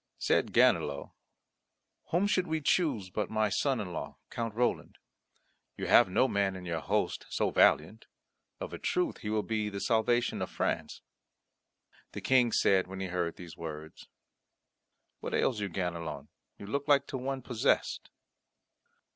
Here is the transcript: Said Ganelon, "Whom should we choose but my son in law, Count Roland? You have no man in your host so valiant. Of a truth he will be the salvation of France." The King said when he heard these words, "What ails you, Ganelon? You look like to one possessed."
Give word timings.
Said 0.17 0.51
Ganelon, 0.51 1.11
"Whom 2.09 2.25
should 2.25 2.47
we 2.47 2.59
choose 2.59 3.11
but 3.11 3.29
my 3.29 3.49
son 3.49 3.79
in 3.79 3.93
law, 3.93 4.17
Count 4.31 4.55
Roland? 4.55 4.97
You 5.77 5.85
have 5.85 6.09
no 6.09 6.27
man 6.27 6.55
in 6.55 6.65
your 6.65 6.79
host 6.79 7.27
so 7.29 7.51
valiant. 7.51 8.07
Of 8.59 8.73
a 8.73 8.79
truth 8.79 9.19
he 9.19 9.29
will 9.29 9.43
be 9.43 9.69
the 9.69 9.79
salvation 9.79 10.41
of 10.41 10.49
France." 10.49 11.03
The 12.13 12.21
King 12.21 12.51
said 12.51 12.87
when 12.87 12.99
he 12.99 13.09
heard 13.09 13.35
these 13.35 13.55
words, 13.55 14.07
"What 15.19 15.35
ails 15.35 15.59
you, 15.59 15.69
Ganelon? 15.69 16.29
You 16.57 16.65
look 16.65 16.87
like 16.87 17.05
to 17.05 17.17
one 17.19 17.43
possessed." 17.43 18.09